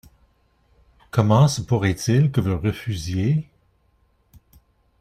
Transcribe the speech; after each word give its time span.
Comment 1.11 1.47
se 1.47 1.61
pourrait-il 1.61 2.31
que 2.31 2.41
vous 2.41 2.57
refusiez? 2.57 3.47